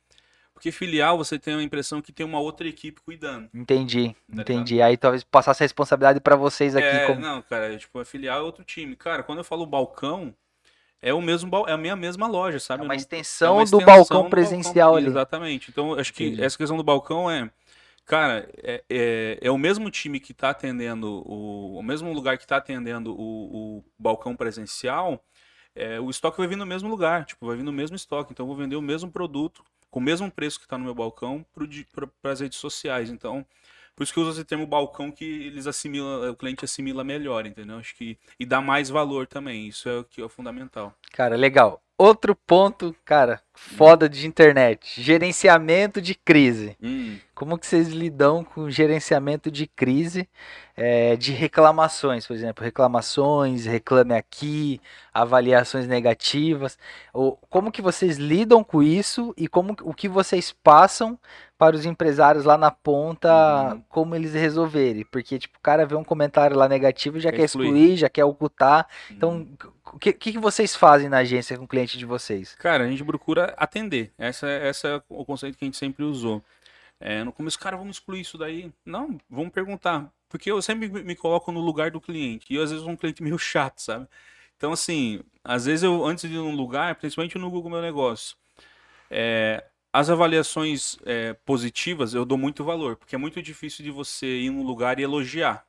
[0.61, 3.49] Porque filial você tem a impressão que tem uma outra equipe cuidando.
[3.55, 4.83] Entendi, Tá entendi.
[4.83, 6.87] Aí talvez passasse a responsabilidade pra vocês aqui.
[6.87, 7.18] É, como...
[7.18, 8.94] não, cara, tipo, a filial é outro time.
[8.94, 10.35] Cara, quando eu falo balcão,
[11.01, 12.83] é o mesmo é a minha mesma loja, sabe?
[12.83, 15.07] É uma extensão, é uma do extensão balcão do presencial ali.
[15.07, 15.70] Exatamente.
[15.70, 16.44] Então, acho que Entendi.
[16.44, 17.51] essa questão do balcão é.
[18.05, 22.44] Cara, é, é, é o mesmo time que está atendendo, o, o mesmo lugar que
[22.44, 25.25] está atendendo o, o balcão presencial,
[25.74, 28.33] é, o estoque vai vir no mesmo lugar, tipo, vai vir no mesmo estoque.
[28.33, 30.94] Então, eu vou vender o mesmo produto, com o mesmo preço que está no meu
[30.94, 31.44] balcão,
[32.22, 33.11] para as redes sociais.
[33.11, 33.46] Então,
[34.00, 37.44] por isso que eu uso esse termo balcão que eles assimilam, o cliente assimila melhor,
[37.46, 37.76] entendeu?
[37.76, 38.16] Acho que.
[38.38, 39.68] E dá mais valor também.
[39.68, 40.94] Isso é o que é o fundamental.
[41.12, 41.83] Cara, legal.
[41.98, 45.02] Outro ponto, cara, foda de internet.
[45.02, 46.74] Gerenciamento de crise.
[46.83, 50.29] Hum, Como que vocês lidam com gerenciamento de crise,
[50.76, 54.79] é, de reclamações, por exemplo, reclamações, reclame aqui,
[55.12, 56.79] avaliações negativas.
[57.14, 61.18] O, como que vocês lidam com isso e como o que vocês passam
[61.57, 63.29] para os empresários lá na ponta,
[63.74, 63.83] Uhum.
[63.88, 65.05] como eles resolverem?
[65.11, 67.68] Porque tipo, o cara vê um comentário lá negativo e já Quer quer excluir.
[67.68, 68.87] excluir, já quer ocultar.
[69.11, 69.14] hum.
[69.16, 69.48] Então,
[69.94, 72.55] o que, que que vocês fazem na agência com o cliente de vocês?
[72.57, 74.12] Cara, a gente procura atender.
[74.18, 76.42] Essa, essa é o conceito que a gente sempre usou.
[77.00, 78.72] É, no começo, cara, vamos excluir isso daí.
[78.84, 80.12] Não, vamos perguntar.
[80.28, 82.46] Porque eu sempre me coloco no lugar do cliente.
[82.50, 84.06] E eu, às vezes, sou um cliente meio chato, sabe?
[84.56, 88.36] Então, assim, às vezes eu, antes de ir num lugar, principalmente no Google Meu Negócio,
[89.10, 92.96] é, as avaliações é, positivas eu dou muito valor.
[92.96, 95.66] Porque é muito difícil de você ir num lugar e elogiar.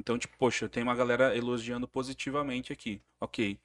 [0.00, 3.00] Então, tipo, poxa, tem uma galera elogiando positivamente aqui.
[3.20, 3.58] Ok.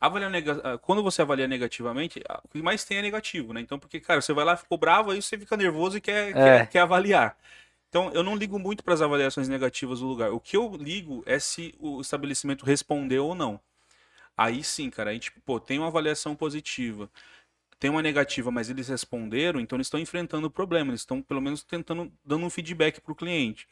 [0.00, 3.60] Avaliar nega- ah, Quando você avalia negativamente, ah, o que mais tem é negativo, né?
[3.60, 6.42] Então, porque, cara, você vai lá, ficou bravo, aí você fica nervoso e quer, É.
[6.42, 7.36] quer, quer avaliar.
[7.88, 10.32] Então, eu não ligo muito para as avaliações negativas do lugar.
[10.32, 13.60] O que eu ligo é se o estabelecimento respondeu ou não.
[14.36, 17.10] Aí sim, cara, a gente, pô, tem uma avaliação positiva,
[17.78, 21.40] tem uma negativa, mas eles responderam, então eles estão enfrentando o problema, eles estão pelo
[21.42, 23.68] menos tentando, dando um feedback para o cliente.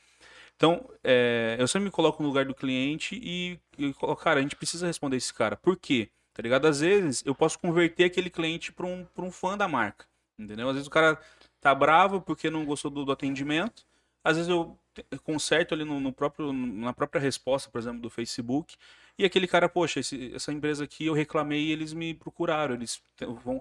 [0.56, 4.42] Então, é, eu sempre me coloco no lugar do cliente e, e coloco, cara, a
[4.42, 5.56] gente precisa responder esse cara.
[5.56, 6.10] Por quê?
[6.38, 6.68] Tá ligado?
[6.68, 10.06] Às vezes eu posso converter aquele cliente para um, um fã da marca.
[10.38, 10.68] Entendeu?
[10.68, 11.20] Às vezes o cara
[11.60, 13.84] tá bravo porque não gostou do, do atendimento.
[14.22, 14.78] Às vezes eu
[15.24, 18.76] conserto ali no, no próprio, na própria resposta, por exemplo, do Facebook.
[19.18, 22.72] E aquele cara, poxa, esse- essa empresa aqui eu reclamei e eles me procuraram.
[22.76, 23.02] Eles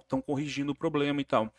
[0.03, 1.51] estão corrigindo o problema e tal.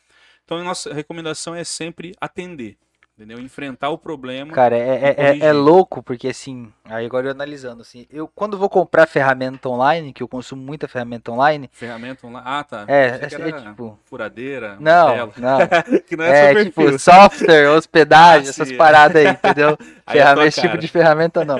[0.44, 2.78] Então a nossa recomendação é sempre atender.
[3.18, 3.40] Entendeu?
[3.40, 4.52] Enfrentar o problema.
[4.52, 8.56] Cara, é, é, é- é louco, porque assim, aí agora eu analisando, assim, eu quando
[8.56, 12.46] vou comprar ferramenta online, que eu consumo muita ferramenta online, Ferramenta online.
[12.48, 12.84] Ah, tá.
[12.86, 14.76] é, é, era tipo, furadeira.
[14.78, 15.58] não, não,
[16.06, 19.76] que não é, é tipo software, hospedagem, Ah, essas paradas aí, entendeu?
[20.06, 21.58] Aí é esse tipo de ferramenta não.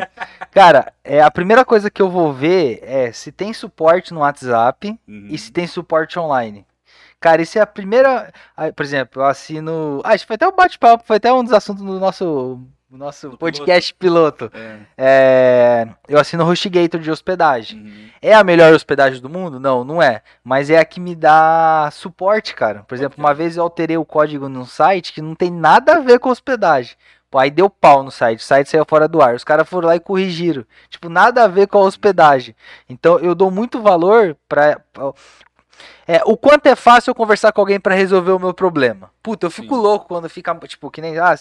[0.53, 4.99] Cara, é, a primeira coisa que eu vou ver é se tem suporte no WhatsApp
[5.07, 5.27] Uhum.
[5.29, 6.65] e se tem suporte online.
[7.21, 8.33] Cara, isso é a primeira.
[8.77, 10.01] Por exemplo, eu assino.
[10.05, 13.39] Ah, isso foi até um bate-papo, foi até um dos assuntos do nosso, nosso Do
[13.39, 14.51] podcast piloto.
[14.55, 14.79] É.
[14.97, 17.81] É, eu assino o HostGator de hospedagem.
[17.81, 18.09] Uhum.
[18.23, 19.59] É a melhor hospedagem do mundo?
[19.59, 20.23] Não, não é.
[20.45, 22.85] Mas é a que me dá suporte, cara.
[22.85, 23.25] Por exemplo, Ok.
[23.25, 26.31] uma vez eu alterei o código num site que não tem nada a ver com
[26.31, 26.97] hospedagem.
[27.31, 29.35] Pô, aí deu pau no site, o site saiu fora do ar.
[29.35, 30.65] Os caras foram lá e corrigiram.
[30.89, 32.57] Tipo, nada a ver com a hospedagem.
[32.89, 34.81] Então eu dou muito valor pra.
[36.07, 39.11] É, o quanto é fácil eu conversar com alguém pra resolver o meu problema.
[39.23, 39.81] Puta, eu fico Sim.
[39.83, 41.19] louco quando fica, tipo, que nem.
[41.19, 41.37] Ah,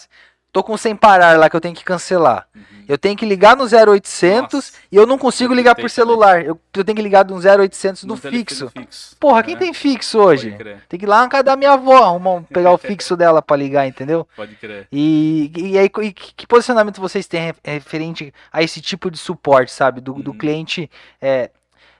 [0.52, 2.46] tô com sem parar lá que eu tenho que cancelar.
[2.54, 2.62] Uhum.
[2.88, 4.72] Eu tenho que ligar no 0800 Nossa.
[4.90, 6.42] e eu não consigo ligar por celular.
[6.44, 8.70] Eu, eu tenho que ligar um 0800 no No fixo.
[8.70, 9.14] fixo.
[9.20, 10.56] Porra, quem É, tem fixo hoje?
[10.88, 13.42] Tem que ir lá na casa da minha avó, arrumar, um- pegar o fixo dela
[13.42, 14.26] pra ligar, entendeu?
[14.34, 14.88] pode crer.
[14.90, 19.70] E, e aí, e que posicionamento vocês têm re- referente a esse tipo de suporte,
[19.70, 20.00] sabe?
[20.00, 20.38] Do, do Uhum.
[20.38, 21.50] cliente, é,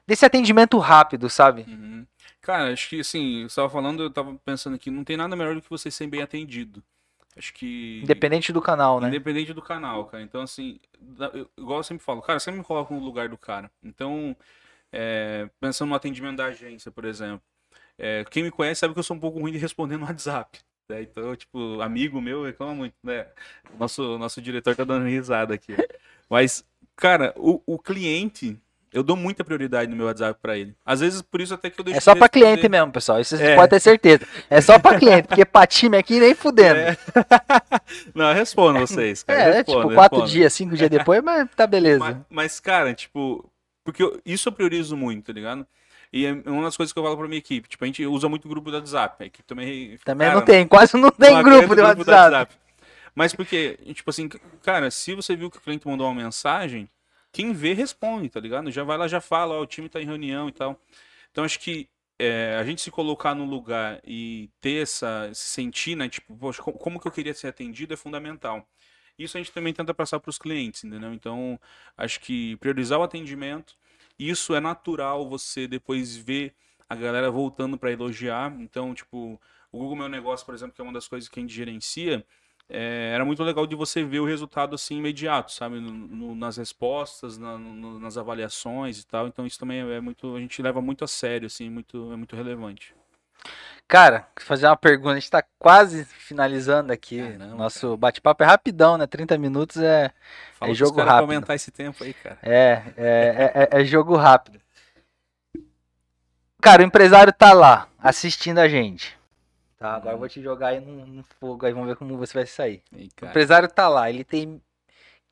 [0.07, 1.67] desse atendimento rápido, sabe?
[1.69, 2.07] Uhum.
[2.49, 5.55] Cara, acho que assim, você estava falando, eu tava pensando aqui, não tem nada melhor
[5.55, 6.83] do que você ser bem atendido.
[7.37, 8.01] Acho que.
[8.03, 9.09] Independente do canal, né?
[9.09, 10.23] Independente do canal, cara.
[10.23, 10.81] Então, assim,
[11.35, 13.71] eu- igual eu sempre falo, cara, eu sempre me coloco no lugar do cara.
[13.85, 14.35] Então,
[14.91, 17.43] é, pensando no atendimento da agência, por exemplo.
[17.99, 20.59] é, quem me conhece sabe que eu sou um pouco ruim de responder no WhatsApp.
[20.89, 21.03] né?
[21.03, 23.27] Então, tipo, amigo meu reclama muito, né?
[23.79, 25.75] Nosso, nosso diretor tá dando risada aqui.
[26.31, 26.65] Mas,
[26.97, 28.59] cara, o, o cliente,
[28.93, 30.75] eu dou muita prioridade no meu WhatsApp pra ele.
[30.85, 32.31] Às vezes, por isso até que eu deixo É só responder.
[32.31, 33.21] cliente mesmo, pessoal.
[33.21, 33.55] Isso vocês É.
[33.55, 34.27] podem ter certeza.
[34.49, 36.81] É só pra cliente, porque pra time aqui nem fudendo.
[36.81, 36.97] É.
[38.15, 39.41] Não, eu respondo vocês, cara.
[39.43, 40.33] É, eu é respondo, tipo eu quatro respondo.
[40.33, 41.99] dias, cinco dias depois, mas tá beleza.
[42.01, 43.51] Mas, mas, cara, tipo,
[43.85, 45.67] porque eu- isso eu priorizo muito, tá ligado?
[46.13, 47.69] E é uma das coisas que eu falo pra minha equipe.
[47.69, 49.23] Tipo, a gente usa muito grupo do WhatsApp.
[49.23, 49.99] A equipe também.
[50.05, 52.55] Também cara, não tem, quase não tem não grupo de aguenta o WhatsApp.
[53.15, 54.29] Mas porque, tipo assim,
[54.63, 56.89] cara, se você viu que o cliente mandou uma mensagem,
[57.33, 58.71] quem vê responde, tá ligado?
[58.71, 60.81] Já vai lá, já fala, ó, o time tá em reunião e tal.
[61.31, 61.89] Então acho que
[62.19, 66.09] é, a gente se colocar no lugar e ter essa, se sentir, né?
[66.09, 68.67] Tipo, poxa, co- como que eu queria ser atendido é fundamental.
[69.19, 71.13] Isso a gente também tenta passar para os clientes, entendeu?
[71.13, 71.59] Então,
[71.97, 73.77] acho que priorizar o atendimento,
[74.19, 76.55] isso é natural você depois ver
[76.89, 78.53] a galera voltando para elogiar.
[78.61, 79.41] Então, tipo,
[79.73, 82.25] o Google Meu Negócio, por exemplo, que é uma das coisas que a gente gerencia,
[82.69, 85.81] é, era muito legal de você ver o resultado assim imediato, sabe?
[85.81, 89.27] No- no- nas respostas, na- no- nas avaliações e tal.
[89.27, 92.37] Então, isso também é muito, a gente leva muito a sério, assim, muito, é muito
[92.37, 92.95] relevante.
[93.87, 95.13] Cara, fazer uma pergunta.
[95.13, 97.23] A gente tá quase finalizando aqui.
[97.23, 99.07] Caramba, Nosso bate-papo é rapidão, né?
[99.07, 100.13] 30 minutos é,
[100.55, 101.21] Fala pros jogo rápido.
[101.21, 102.39] aumentar esse tempo aí, cara.
[102.43, 104.61] é, é, é, é jogo rápido.
[106.61, 109.18] Cara, o empresário tá lá, assistindo a gente.
[109.79, 112.47] Tá, agora eu vou te jogar aí no, fogo aí, vamos ver como você vai
[112.47, 112.83] sair.
[112.93, 114.61] Aí, O empresário tá lá, ele tem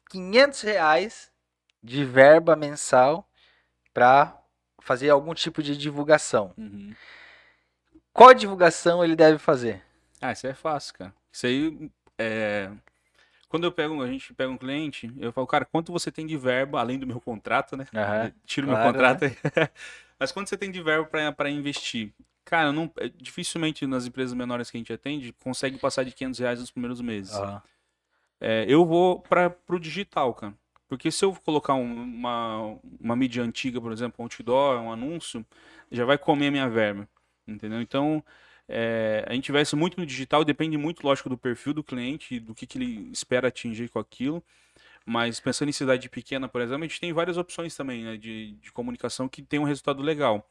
[0.09, 1.33] 500 reais
[1.83, 3.29] de verba mensal
[3.93, 4.41] pra
[4.81, 6.55] fazer algum tipo de divulgação.
[6.57, 6.95] Uhum.
[8.13, 9.83] Qual divulgação ele deve fazer?
[10.21, 11.15] Ah, isso é fácil, cara.
[11.33, 12.71] Isso aí é.
[13.49, 16.37] Quando eu pego, a gente pega um cliente, eu falo, cara, quanto você tem de
[16.37, 17.87] verba, além do meu contrato, né?
[17.95, 19.37] Aham, Tiro meu claro, contrato aí.
[20.19, 22.13] Mas quanto você tem de verba pra investir?
[22.47, 26.39] Cara, não, é, dificilmente nas empresas menores que a gente atende consegue passar de 500
[26.41, 27.35] reais nos primeiros meses.
[27.35, 27.63] aham.
[28.41, 30.55] É, eu vou para pro digital, cara.
[30.89, 35.45] Porque se eu colocar um- uma, uma mídia antiga, por exemplo, um outdoor, um anúncio,
[35.91, 37.09] já vai comer a minha verba.
[37.47, 37.81] Entendeu?
[37.81, 38.23] Então,
[38.69, 42.55] é, a gente investe muito no digital, depende muito, lógico, do perfil do cliente, do
[42.55, 44.45] que, que ele espera atingir com aquilo.
[45.05, 48.53] Mas pensando em cidade pequena, por exemplo, a gente tem várias opções também né, de,
[48.55, 50.49] de comunicação que tem um resultado legal.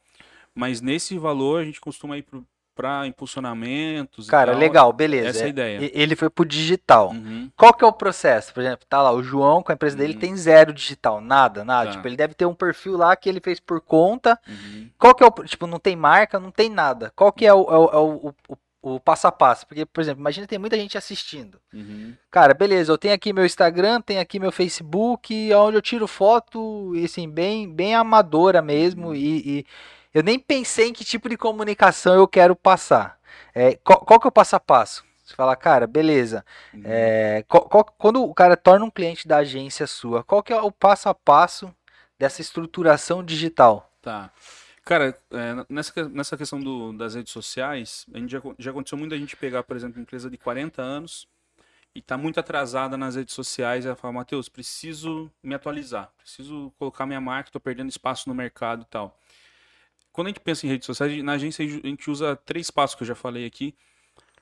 [0.56, 2.26] Mas nesse valor a gente costuma ir
[2.74, 4.26] para impulsionamentos.
[4.26, 4.60] e Cara, tal.
[4.60, 5.28] legal, beleza.
[5.28, 5.90] Essa é a ideia.
[5.94, 7.10] Ele foi pro digital.
[7.10, 7.50] Uhum.
[7.56, 8.52] Qual que é o processo?
[8.52, 10.18] Por exemplo, tá lá, o João com a empresa dele Uhum.
[10.20, 11.86] tem zero digital, nada, nada.
[11.90, 11.92] Tá.
[11.96, 14.38] Tipo, ele deve ter um perfil lá que ele fez por conta.
[14.48, 14.90] Uhum.
[14.98, 15.30] Qual que é o.
[15.44, 17.12] Tipo, não tem marca, não tem nada.
[17.14, 18.34] Qual que é o, é o, é o,
[18.82, 19.66] o- passo a passo?
[19.66, 21.58] Porque, por exemplo, imagina tem muita gente assistindo.
[21.74, 22.14] Uhum.
[22.30, 26.94] Cara, beleza, eu tenho aqui meu Instagram, tenho aqui meu Facebook, onde eu tiro foto,
[26.94, 29.66] e assim, bem, bem amadora mesmo, e, e
[30.16, 33.20] eu nem pensei em que tipo de comunicação eu quero passar.
[33.54, 35.04] É, qual, qual que é o passo a passo?
[35.22, 36.80] Você fala, cara, beleza, Uhum.
[36.86, 40.60] é, qual- qual- quando o cara torna um cliente da agência sua, qual que é
[40.60, 41.70] o passo a passo
[42.18, 43.92] dessa estruturação digital?
[44.00, 44.30] Tá.
[44.84, 49.14] Cara, é, nessa, nessa questão do- das redes sociais, a gente já, já aconteceu muito
[49.14, 51.26] a gente pegar, por exemplo, uma empresa de 40 anos
[51.94, 56.72] e tá muito atrasada nas redes sociais e ela fala, Matheus, preciso me atualizar, preciso
[56.78, 59.18] colocar minha marca, tô perdendo espaço no mercado e tal.
[60.16, 63.02] Quando a gente pensa em redes sociais, na agência a gente usa três passos que
[63.02, 63.74] eu já falei aqui,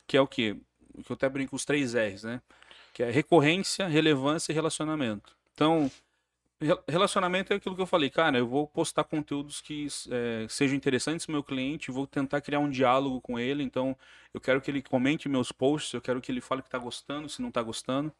[0.06, 0.56] que é o quê?
[1.04, 2.40] Que eu até brinco os três R's, né?
[2.92, 5.36] Que é recorrência, relevância e relacionamento.
[5.52, 5.90] Então,
[6.60, 8.38] Re- Relacionamento é aquilo que eu falei, cara.
[8.38, 12.70] Eu vou postar conteúdos que é, sejam interessantes pro meu cliente, vou tentar criar um
[12.70, 13.64] diálogo com ele.
[13.64, 13.96] Então,
[14.32, 17.28] eu quero que ele comente meus posts, eu quero que ele fale que tá gostando,
[17.28, 18.12] se não tá gostando.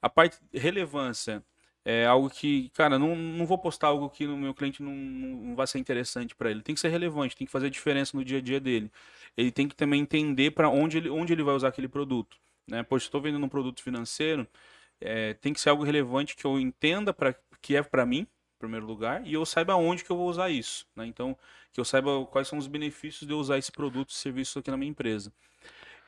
[0.00, 1.42] A parte relevância
[1.84, 5.54] é algo que, cara, não, não vou postar algo que no meu cliente não, não
[5.54, 6.62] vai ser interessante para ele.
[6.62, 8.90] Tem que ser relevante, tem que fazer diferença no dia a dia dele.
[9.36, 12.38] Ele tem que também entender para onde ele, onde ele vai usar aquele produto.
[12.66, 12.82] Né?
[12.82, 14.46] Poxa, estou vendendo um produto financeiro,
[15.00, 18.58] é, tem que ser algo relevante que eu entenda para que é para mim, em
[18.58, 20.86] primeiro lugar, e eu saiba onde que eu vou usar isso.
[20.96, 21.06] Né?
[21.06, 21.36] Então,
[21.72, 24.70] que eu saiba quais são os benefícios de eu usar esse produto, esse serviço aqui
[24.70, 25.32] na minha empresa.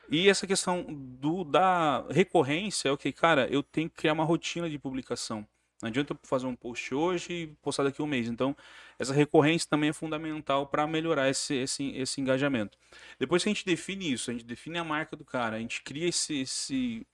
[0.09, 4.23] E essa questão do, da recorrência é o que, cara, eu tenho que criar uma
[4.23, 5.45] rotina de publicação.
[5.81, 8.27] Não adianta eu fazer um post hoje e postar daqui um mês.
[8.27, 8.55] Então,
[8.97, 12.77] essa recorrência também é fundamental para melhorar esse, esse, esse engajamento.
[13.19, 15.83] Depois que a gente define isso, a gente define a marca do cara, a gente
[15.83, 17.05] cria esse, esse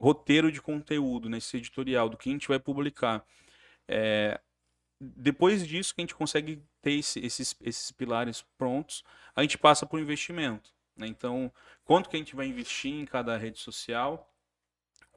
[0.00, 3.24] roteiro de conteúdo, né, esse editorial do que a gente vai publicar.
[3.88, 4.40] É,
[5.00, 9.86] depois disso que a gente consegue ter esse- esses, esses pilares prontos, a gente passa
[9.86, 10.72] para o investimento.
[10.96, 11.06] né?
[11.06, 11.52] Então,
[11.84, 14.28] quanto que a gente vai investir em cada rede social,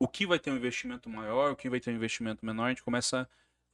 [0.04, 2.70] o que vai ter um investimento maior, o que vai ter um investimento menor, a
[2.70, 3.28] gente começa a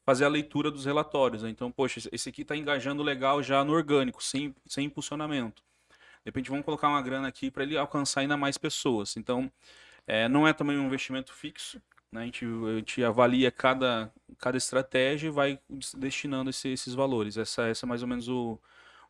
[0.05, 1.43] fazer a leitura dos relatórios.
[1.43, 1.49] né?
[1.49, 5.61] Então, poxa, esse- aqui está engajando legal já no orgânico, sem, sem impulsionamento.
[6.23, 9.15] De repente, vamos colocar uma grana aqui para ele alcançar ainda mais pessoas.
[9.17, 9.51] Então,
[10.07, 11.81] é, não é também um investimento fixo.
[12.11, 12.21] né?
[12.21, 17.37] A, gente, a gente avalia cada, cada estratégia e vai des- destinando esse- esses valores.
[17.37, 18.59] Essa, essa é mais ou menos o,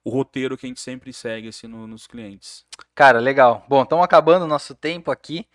[0.04, 2.66] o roteiro que a gente sempre segue assim, no- nos clientes.
[2.96, 3.66] Cara, legal.
[3.70, 5.48] Bom, estamos acabando o nosso tempo aqui.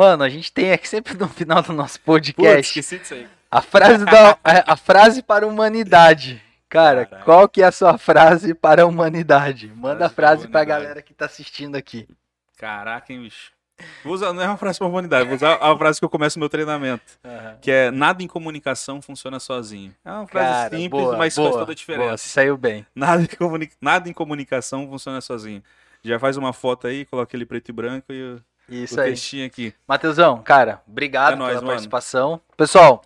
[0.00, 3.28] Mano, a gente tem aqui sempre no final do nosso podcast esqueci disso aí.
[3.50, 6.42] a frase da a, a frase para a humanidade.
[6.70, 7.22] Cara, Caraca.
[7.26, 9.70] qual que é a sua frase para a humanidade?
[9.76, 12.08] Manda a Frase para a para a galera que tá assistindo aqui.
[12.56, 13.52] Caraca, hein, bicho.
[14.02, 16.38] Vou usar, não é uma frase pra humanidade, vou usar a frase que eu começo
[16.38, 17.18] o meu treinamento.
[17.22, 17.58] Aham.
[17.60, 19.94] Que é nada em comunicação funciona sozinho.
[20.02, 22.16] É uma frase Cara, simples, boa, mas boa, faz toda a boa, diferença.
[22.16, 22.86] se saiu bem.
[22.94, 23.28] Nada, em
[23.78, 25.62] nada em comunicação funciona sozinho.
[26.02, 29.10] Já faz uma foto aí, coloca ele preto e branco e Isso o aí.
[29.10, 29.74] textinho aqui.
[29.86, 31.70] Matheusão, cara, obrigado É nóis, pela mano.
[31.72, 32.40] participação.
[32.56, 33.02] Pessoal,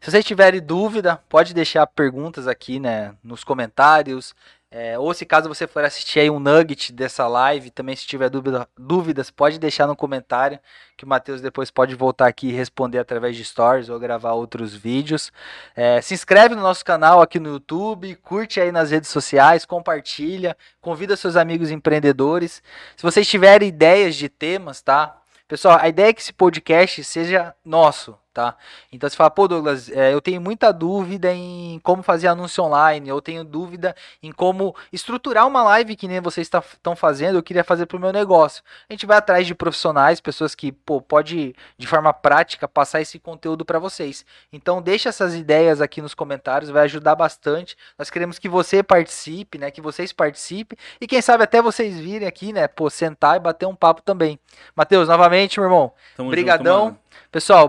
[0.00, 4.34] se vocês tiverem dúvida, pode deixar perguntas aqui, né, nos comentários.
[4.70, 8.28] É, ou se caso você for assistir aí um nugget dessa live, também se tiver
[8.28, 10.58] dúvida, dúvidas, pode deixar no comentário,
[10.94, 14.74] que o Matheus depois pode voltar aqui e responder através de stories ou gravar outros
[14.74, 15.32] vídeos.
[15.74, 20.54] É, se inscreve no nosso canal aqui no YouTube, curte aí nas redes sociais, compartilha,
[20.82, 22.62] convida seus amigos empreendedores.
[22.94, 25.16] Se vocês tiverem ideias de temas, tá?
[25.48, 28.54] Pessoal, a ideia é que esse podcast seja nosso, tá?
[28.92, 33.08] Então você fala, pô, Douglas, é, eu tenho muita dúvida em como fazer anúncio online,
[33.08, 37.64] eu tenho dúvida em como estruturar uma live que nem vocês estão fazendo, eu queria
[37.64, 38.62] fazer pro meu negócio.
[38.88, 43.18] A gente vai atrás de profissionais, pessoas que, pô, pode de forma prática passar esse
[43.18, 44.24] conteúdo para vocês.
[44.52, 47.76] Então deixa essas ideias aqui nos comentários, vai ajudar bastante.
[47.98, 49.72] Nós queremos que você participe, né?
[49.72, 52.68] Que vocês participem e quem sabe até vocês virem aqui, né?
[52.68, 54.38] Pô, sentar e bater um papo também.
[54.76, 55.92] Matheus, novamente, meu irmão.
[56.16, 56.90] Tamo Brigadão.
[56.90, 57.08] junto.
[57.30, 57.68] Pessoal,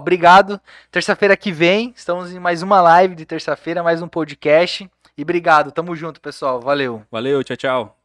[0.92, 4.90] Terça-feira que vem, estamos em mais uma live de terça-feira, mais um podcast.
[5.18, 6.62] E obrigado, tamo junto, pessoal.
[6.62, 7.04] Valeu.
[7.12, 7.99] Valeu, tchau, tchau.